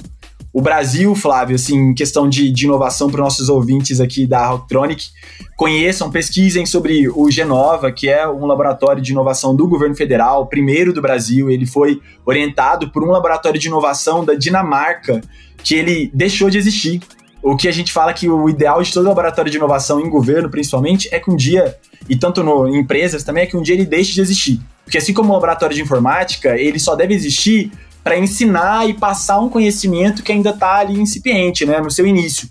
O 0.51 0.61
Brasil, 0.61 1.13
Flávio, 1.13 1.55
assim, 1.55 1.93
questão 1.93 2.27
de, 2.27 2.51
de 2.51 2.65
inovação 2.65 3.07
para 3.07 3.21
nossos 3.21 3.49
ouvintes 3.49 4.01
aqui 4.01 4.25
da 4.25 4.47
Rocktronic, 4.47 5.09
conheçam, 5.55 6.09
pesquisem 6.09 6.65
sobre 6.65 7.07
o 7.07 7.29
Genova, 7.29 7.91
que 7.91 8.09
é 8.09 8.27
um 8.27 8.47
laboratório 8.47 9.03
de 9.03 9.11
inovação 9.11 9.55
do 9.55 9.67
governo 9.67 9.95
federal, 9.95 10.47
primeiro 10.47 10.91
do 10.91 11.03
Brasil. 11.03 11.51
Ele 11.51 11.67
foi 11.67 12.01
orientado 12.25 12.89
por 12.89 13.03
um 13.03 13.11
laboratório 13.11 13.59
de 13.59 13.67
inovação 13.67 14.25
da 14.25 14.33
Dinamarca, 14.33 15.21
que 15.63 15.75
ele 15.75 16.09
deixou 16.15 16.49
de 16.49 16.57
existir 16.57 16.99
o 17.41 17.55
que 17.55 17.67
a 17.67 17.71
gente 17.71 17.91
fala 17.93 18.13
que 18.13 18.29
o 18.29 18.49
ideal 18.49 18.81
de 18.81 18.93
todo 18.93 19.07
laboratório 19.07 19.49
de 19.49 19.57
inovação 19.57 19.99
em 19.99 20.09
governo, 20.09 20.49
principalmente, 20.49 21.07
é 21.11 21.19
que 21.19 21.31
um 21.31 21.35
dia, 21.35 21.77
e 22.07 22.15
tanto 22.15 22.43
no, 22.43 22.67
em 22.67 22.79
empresas 22.79 23.23
também, 23.23 23.43
é 23.43 23.47
que 23.47 23.55
um 23.55 23.61
dia 23.61 23.75
ele 23.75 23.85
deixe 23.85 24.13
de 24.13 24.21
existir. 24.21 24.59
Porque 24.83 24.97
assim 24.97 25.13
como 25.13 25.29
o 25.29 25.33
laboratório 25.33 25.75
de 25.75 25.81
informática, 25.81 26.57
ele 26.57 26.79
só 26.79 26.95
deve 26.95 27.13
existir 27.13 27.71
para 28.03 28.17
ensinar 28.17 28.89
e 28.89 28.93
passar 28.93 29.39
um 29.39 29.49
conhecimento 29.49 30.23
que 30.23 30.31
ainda 30.31 30.49
está 30.49 30.77
ali 30.77 30.99
incipiente, 30.99 31.65
né, 31.65 31.79
no 31.79 31.91
seu 31.91 32.05
início. 32.05 32.49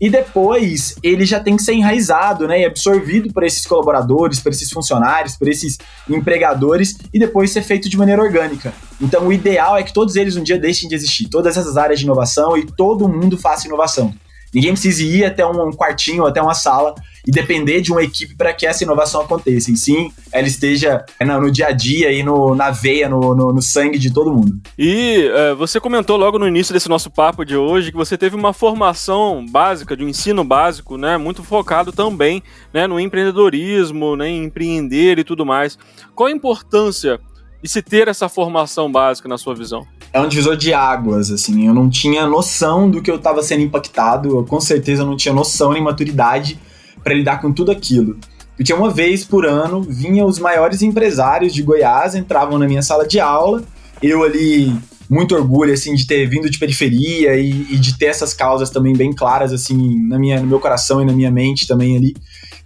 E 0.00 0.08
depois 0.08 0.94
ele 1.02 1.24
já 1.26 1.40
tem 1.40 1.56
que 1.56 1.62
ser 1.62 1.72
enraizado, 1.72 2.46
né, 2.46 2.60
e 2.60 2.64
absorvido 2.64 3.32
por 3.32 3.42
esses 3.42 3.66
colaboradores, 3.66 4.38
por 4.38 4.52
esses 4.52 4.70
funcionários, 4.70 5.36
por 5.36 5.48
esses 5.48 5.76
empregadores 6.08 6.96
e 7.12 7.18
depois 7.18 7.50
ser 7.50 7.62
feito 7.62 7.88
de 7.88 7.96
maneira 7.96 8.22
orgânica. 8.22 8.72
Então 9.00 9.26
o 9.26 9.32
ideal 9.32 9.76
é 9.76 9.82
que 9.82 9.92
todos 9.92 10.14
eles 10.14 10.36
um 10.36 10.42
dia 10.42 10.58
deixem 10.58 10.88
de 10.88 10.94
existir, 10.94 11.28
todas 11.28 11.56
essas 11.56 11.76
áreas 11.76 11.98
de 11.98 12.04
inovação 12.04 12.56
e 12.56 12.64
todo 12.64 13.08
mundo 13.08 13.36
faça 13.36 13.66
inovação. 13.66 14.14
Ninguém 14.54 14.72
precisa 14.72 15.02
ir 15.02 15.24
até 15.24 15.46
um 15.46 15.70
quartinho, 15.70 16.26
até 16.26 16.40
uma 16.40 16.54
sala 16.54 16.94
e 17.26 17.30
depender 17.30 17.82
de 17.82 17.92
uma 17.92 18.02
equipe 18.02 18.34
para 18.34 18.54
que 18.54 18.66
essa 18.66 18.82
inovação 18.82 19.20
aconteça. 19.20 19.70
E 19.70 19.76
sim, 19.76 20.10
ela 20.32 20.46
esteja 20.46 21.04
no, 21.20 21.50
dia 21.50 21.66
a 21.66 21.72
dia 21.72 22.10
e 22.10 22.22
no, 22.22 22.54
na 22.54 22.70
veia, 22.70 23.08
no, 23.08 23.34
no, 23.34 23.52
no 23.52 23.60
sangue 23.60 23.98
de 23.98 24.12
todo 24.12 24.32
mundo. 24.32 24.58
E 24.78 25.28
uh, 25.28 25.56
você 25.56 25.78
comentou 25.78 26.16
logo 26.16 26.38
no 26.38 26.48
início 26.48 26.72
desse 26.72 26.88
nosso 26.88 27.10
papo 27.10 27.44
de 27.44 27.56
hoje 27.56 27.90
que 27.90 27.96
você 27.96 28.16
teve 28.16 28.34
uma 28.34 28.52
formação 28.54 29.44
básica, 29.46 29.96
de 29.96 30.04
um 30.04 30.08
ensino 30.08 30.42
básico, 30.42 30.96
né, 30.96 31.18
muito 31.18 31.42
focado 31.42 31.92
também 31.92 32.42
né, 32.72 32.86
no 32.86 32.98
empreendedorismo, 32.98 34.16
né, 34.16 34.28
em 34.28 34.44
empreender 34.44 35.18
e 35.18 35.24
tudo 35.24 35.44
mais. 35.44 35.78
Qual 36.14 36.28
a 36.28 36.32
importância 36.32 37.20
de 37.62 37.68
se 37.68 37.82
ter 37.82 38.08
essa 38.08 38.28
formação 38.28 38.90
básica 38.90 39.28
na 39.28 39.38
sua 39.38 39.54
visão? 39.54 39.86
é 40.12 40.20
um 40.20 40.28
divisor 40.28 40.56
de 40.56 40.72
águas, 40.72 41.30
assim. 41.30 41.66
Eu 41.66 41.74
não 41.74 41.88
tinha 41.88 42.26
noção 42.26 42.90
do 42.90 43.02
que 43.02 43.10
eu 43.10 43.16
estava 43.16 43.42
sendo 43.42 43.62
impactado, 43.62 44.28
eu 44.30 44.44
com 44.44 44.60
certeza 44.60 45.04
não 45.04 45.16
tinha 45.16 45.34
noção 45.34 45.72
nem 45.72 45.82
maturidade 45.82 46.58
para 47.02 47.14
lidar 47.14 47.40
com 47.40 47.52
tudo 47.52 47.70
aquilo. 47.70 48.18
Porque 48.56 48.72
uma 48.72 48.90
vez 48.90 49.24
por 49.24 49.46
ano 49.46 49.82
vinham 49.82 50.26
os 50.26 50.38
maiores 50.38 50.82
empresários 50.82 51.54
de 51.54 51.62
Goiás, 51.62 52.14
entravam 52.14 52.58
na 52.58 52.66
minha 52.66 52.82
sala 52.82 53.06
de 53.06 53.20
aula, 53.20 53.62
eu 54.02 54.24
ali 54.24 54.74
muito 55.08 55.34
orgulho 55.34 55.72
assim 55.72 55.94
de 55.94 56.06
ter 56.06 56.26
vindo 56.26 56.50
de 56.50 56.58
periferia 56.58 57.34
e, 57.36 57.50
e, 57.70 57.78
de 57.78 57.96
ter 57.96 58.06
essas 58.06 58.34
causas 58.34 58.68
também 58.68 58.94
bem 58.94 59.10
claras 59.10 59.54
assim 59.54 60.06
na 60.06 60.18
minha, 60.18 60.38
no 60.40 60.46
meu 60.46 60.60
coração 60.60 61.00
e 61.00 61.04
na 61.04 61.12
minha 61.12 61.30
mente 61.30 61.66
também 61.66 61.96
ali. 61.96 62.16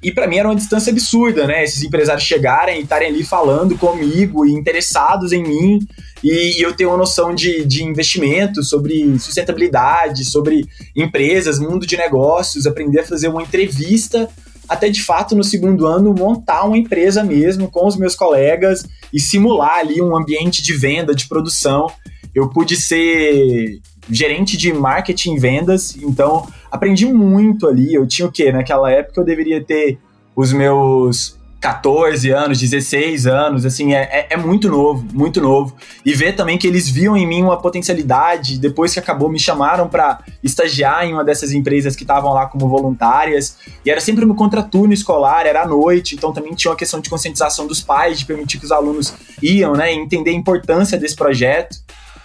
E 0.03 0.11
para 0.11 0.27
mim 0.27 0.37
era 0.37 0.49
uma 0.49 0.57
distância 0.57 0.91
absurda, 0.91 1.47
né? 1.47 1.63
Esses 1.63 1.83
empresários 1.83 2.25
chegarem 2.25 2.81
e 2.81 2.83
estarem 2.83 3.09
ali 3.09 3.23
falando 3.23 3.79
comigo 3.79 4.45
e 4.45 4.53
interessados 4.53 5.33
em 5.33 5.43
mim 5.43 5.79
e, 6.25 6.59
e 6.59 6.63
eu 6.63 6.75
ter 6.75 6.87
uma 6.87 6.97
noção 6.97 7.35
de, 7.35 7.65
de 7.65 7.85
investimento, 7.85 8.63
sobre 8.65 9.19
sustentabilidade, 9.19 10.25
sobre 10.25 10.67
empresas, 10.97 11.59
mundo 11.59 11.87
de 11.87 11.97
negócios, 11.97 12.67
aprender 12.67 13.01
a 13.01 13.07
fazer 13.07 13.29
uma 13.29 13.43
entrevista 13.43 14.29
até 14.69 14.89
de 14.89 15.03
fato 15.03 15.35
no 15.35 15.45
segundo 15.45 15.87
ano 15.87 16.15
montar 16.15 16.65
uma 16.65 16.79
empresa 16.79 17.23
mesmo 17.23 17.71
com 17.71 17.87
os 17.87 17.97
meus 17.97 18.15
colegas 18.15 18.85
e 19.13 19.21
simular 19.21 19.79
ali 19.79 20.01
um 20.01 20.17
ambiente 20.17 20.63
de 20.63 20.73
venda, 20.73 21.15
de 21.15 21.29
produção. 21.29 21.89
Eu 22.35 22.49
pude 22.49 22.77
ser 22.77 23.81
gerente 24.11 24.57
de 24.57 24.73
marketing 24.73 25.35
e 25.35 25.39
vendas, 25.39 25.97
então 25.97 26.49
aprendi 26.73 27.07
muito 27.13 27.69
ali. 27.69 27.93
Eu 27.93 28.07
tinha 28.07 28.27
o 28.27 28.33
quê? 28.33 28.51
Naquela 28.51 28.91
época 28.91 29.21
eu 29.21 29.25
deveria 29.25 29.63
ter 29.63 29.99
os 30.35 30.53
meus 30.53 31.39
14 31.61 32.29
anos, 32.31 32.59
16 32.59 33.25
anos, 33.29 33.65
assim, 33.65 33.95
é, 33.95 34.01
é, 34.01 34.27
é, 34.31 34.37
muito 34.37 34.69
novo, 34.69 35.07
muito 35.13 35.41
novo. 35.41 35.77
E 36.05 36.13
ver 36.13 36.35
também 36.35 36.59
que 36.59 36.67
eles 36.67 36.89
viam 36.89 37.17
em 37.17 37.25
mim 37.25 37.43
uma 37.43 37.57
potencialidade, 37.57 38.59
depois 38.59 38.93
que 38.93 38.99
acabou, 38.99 39.29
me 39.29 39.39
chamaram 39.39 39.87
para 39.87 40.19
estagiar 40.43 41.05
em 41.05 41.13
uma 41.13 41.23
dessas 41.23 41.53
empresas 41.53 41.95
que 41.95 42.03
estavam 42.03 42.33
lá 42.33 42.47
como 42.47 42.69
voluntárias, 42.69 43.59
e 43.85 43.91
era 43.91 44.01
sempre 44.01 44.25
no 44.25 44.35
contraturno 44.35 44.93
escolar, 44.93 45.47
era 45.47 45.63
à 45.63 45.67
noite, 45.69 46.17
então 46.17 46.33
também 46.33 46.53
tinha 46.55 46.73
uma 46.73 46.77
questão 46.77 47.01
de 47.01 47.09
conscientização 47.09 47.69
dos 47.69 47.81
pais, 47.81 48.19
de 48.19 48.27
permitir 48.27 48.59
que 48.59 48.65
os 48.65 48.73
alunos 48.73 49.15
iam, 49.41 49.75
né, 49.75 49.93
entender 49.93 50.31
a 50.31 50.35
importância 50.35 50.99
desse 50.99 51.15
projeto. 51.15 51.77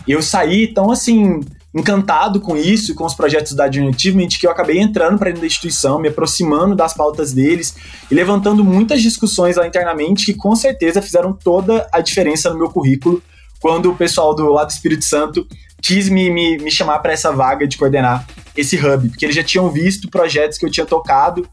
Eu 0.08 0.24
saí, 0.24 0.70
então, 0.72 0.90
assim, 0.90 1.42
encantado 1.80 2.40
com 2.40 2.56
isso, 2.56 2.96
com 2.96 3.06
os 3.06 3.14
projetos 3.14 3.54
da 3.54 3.70
Junior 3.70 3.94
Achievement, 3.94 4.30
que 4.30 4.48
eu 4.48 4.52
acabei 4.52 4.80
entrando 4.80 5.18
para 5.18 5.28
dentro 5.28 5.42
da 5.42 5.48
instituição, 5.48 6.00
me 6.00 6.08
aproximando 6.08 6.76
das 6.76 6.94
pautas 6.94 7.34
deles 7.34 7.76
e 8.10 8.16
levantando 8.16 8.64
muitas 8.64 9.02
discussões 9.02 9.56
lá 9.56 9.68
internamente 9.68 10.26
que 10.26 10.34
com 10.34 10.56
certeza 10.56 11.02
fizeram 11.02 11.34
toda 11.34 11.88
a 11.92 12.00
diferença 12.00 12.50
no 12.50 12.58
meu 12.58 12.70
currículo 12.70 13.22
quando 13.60 13.92
o 13.92 13.96
pessoal 13.96 14.36
do 14.36 14.52
lado 14.52 14.68
do 14.68 14.72
Espírito 14.72 15.04
Santo 15.04 15.48
quis 15.82 16.10
me, 16.10 16.30
me, 16.30 16.58
me 16.58 16.72
chamar 16.72 17.00
para 17.00 17.14
essa 17.14 17.32
vaga 17.32 17.68
de 17.68 17.78
coordenar 17.78 18.26
esse 18.56 18.76
hub, 18.78 19.10
porque 19.10 19.26
eles 19.26 19.36
já 19.36 19.44
tinham 19.44 19.70
visto 19.70 20.10
projetos 20.10 20.58
que 20.58 20.66
eu 20.66 20.72
tinha 20.72 20.86
tocado 20.86 21.48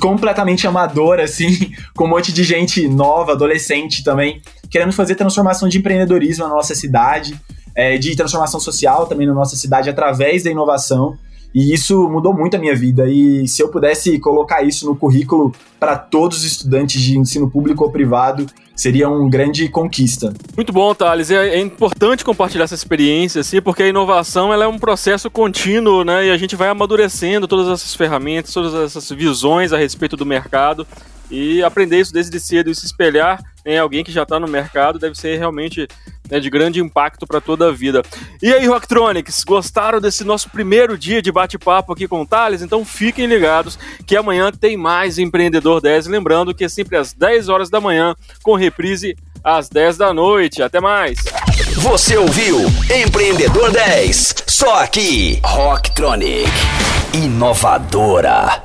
completamente 0.00 0.66
amador, 0.66 1.20
assim, 1.20 1.72
com 1.94 2.04
um 2.04 2.08
monte 2.08 2.32
de 2.32 2.42
gente 2.42 2.88
nova, 2.88 3.32
adolescente 3.32 4.02
também, 4.02 4.40
querendo 4.70 4.92
fazer 4.92 5.14
transformação 5.14 5.68
de 5.68 5.78
empreendedorismo 5.78 6.44
na 6.44 6.54
nossa 6.54 6.74
cidade 6.74 7.38
é, 7.74 7.98
de 7.98 8.14
transformação 8.14 8.60
social 8.60 9.06
também 9.06 9.26
na 9.26 9.34
nossa 9.34 9.56
cidade 9.56 9.90
através 9.90 10.42
da 10.44 10.50
inovação. 10.50 11.16
E 11.54 11.72
isso 11.72 12.08
mudou 12.08 12.34
muito 12.34 12.56
a 12.56 12.58
minha 12.58 12.74
vida. 12.74 13.08
E 13.08 13.46
se 13.46 13.62
eu 13.62 13.68
pudesse 13.68 14.18
colocar 14.18 14.62
isso 14.62 14.86
no 14.86 14.96
currículo 14.96 15.52
para 15.78 15.96
todos 15.96 16.38
os 16.38 16.44
estudantes 16.44 17.00
de 17.00 17.16
ensino 17.16 17.48
público 17.48 17.84
ou 17.84 17.92
privado, 17.92 18.46
seria 18.74 19.08
uma 19.08 19.28
grande 19.30 19.68
conquista. 19.68 20.34
Muito 20.56 20.72
bom, 20.72 20.92
Thales. 20.92 21.30
É, 21.30 21.50
é, 21.50 21.60
importante 21.60 22.24
compartilhar 22.24 22.64
essa 22.64 22.74
experiência, 22.74 23.40
assim, 23.40 23.62
porque 23.62 23.84
a 23.84 23.88
inovação 23.88 24.52
ela 24.52 24.64
é 24.64 24.66
um 24.66 24.80
processo 24.80 25.30
contínuo, 25.30 26.02
né? 26.02 26.26
E 26.26 26.30
a 26.30 26.36
gente 26.36 26.56
vai 26.56 26.68
amadurecendo 26.68 27.46
todas 27.46 27.68
essas 27.68 27.94
ferramentas, 27.94 28.52
todas 28.52 28.74
essas 28.74 29.08
visões 29.10 29.72
a 29.72 29.78
respeito 29.78 30.16
do 30.16 30.26
mercado. 30.26 30.84
E 31.30 31.62
aprender 31.62 32.00
isso 32.00 32.12
desde 32.12 32.38
cedo 32.38 32.70
e 32.70 32.74
se 32.74 32.86
espelhar 32.86 33.42
em 33.64 33.78
alguém 33.78 34.04
que 34.04 34.12
já 34.12 34.24
está 34.24 34.38
no 34.38 34.46
mercado 34.46 34.98
deve 34.98 35.14
ser 35.16 35.38
realmente 35.38 35.88
né, 36.30 36.38
de 36.38 36.50
grande 36.50 36.80
impacto 36.80 37.26
para 37.26 37.40
toda 37.40 37.68
a 37.68 37.72
vida. 37.72 38.02
E 38.42 38.52
aí, 38.52 38.66
Rocktronics, 38.66 39.42
gostaram 39.44 40.00
desse 40.00 40.24
nosso 40.24 40.50
primeiro 40.50 40.98
dia 40.98 41.22
de 41.22 41.32
bate-papo 41.32 41.92
aqui 41.92 42.06
com 42.06 42.20
o 42.20 42.26
Thales? 42.26 42.62
Então 42.62 42.84
fiquem 42.84 43.26
ligados 43.26 43.78
que 44.06 44.16
amanhã 44.16 44.52
tem 44.52 44.76
mais 44.76 45.18
Empreendedor 45.18 45.80
10. 45.80 46.06
Lembrando 46.06 46.54
que 46.54 46.64
é 46.64 46.68
sempre 46.68 46.96
às 46.96 47.12
10 47.12 47.48
horas 47.48 47.70
da 47.70 47.80
manhã, 47.80 48.14
com 48.42 48.54
reprise 48.54 49.16
às 49.42 49.68
10 49.68 49.96
da 49.96 50.12
noite. 50.12 50.62
Até 50.62 50.80
mais! 50.80 51.18
Você 51.76 52.16
ouviu 52.16 52.60
Empreendedor 52.90 53.70
10, 53.70 54.44
só 54.46 54.82
aqui, 54.82 55.40
Rocktronic, 55.44 56.50
inovadora. 57.12 58.63